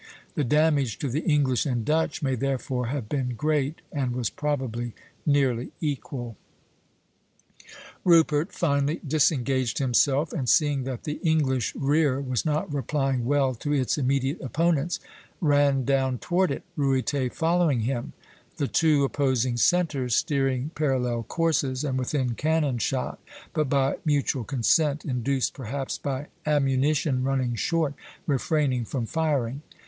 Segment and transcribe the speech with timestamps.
[0.33, 4.93] The damage to the English and Dutch may therefore have been great, and was probably
[5.27, 6.37] nearly equal.
[8.03, 13.53] Rupert finally disengaged himself, and seeing that the English rear (C'') was not replying well
[13.53, 14.99] to its immediate opponents,
[15.39, 18.13] ran down toward it, Ruyter following him;
[18.57, 23.19] the two opposing centres steering parallel courses, and within cannon shot,
[23.53, 27.93] but by mutual consent, induced perhaps by ammunition running short,
[28.25, 29.61] refraining from firing.